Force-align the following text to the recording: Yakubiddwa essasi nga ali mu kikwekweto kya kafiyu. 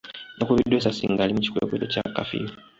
Yakubiddwa 0.39 0.77
essasi 0.79 1.05
nga 1.11 1.21
ali 1.23 1.35
mu 1.35 1.41
kikwekweto 1.45 1.85
kya 1.93 2.05
kafiyu. 2.15 2.51